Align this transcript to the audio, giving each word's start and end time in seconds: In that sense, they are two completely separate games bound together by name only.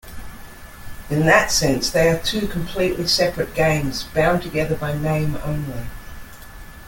In 1.11 1.27
that 1.27 1.51
sense, 1.51 1.91
they 1.91 2.09
are 2.09 2.17
two 2.17 2.47
completely 2.47 3.05
separate 3.05 3.53
games 3.53 4.01
bound 4.01 4.41
together 4.41 4.75
by 4.75 4.97
name 4.97 5.37
only. 5.43 5.85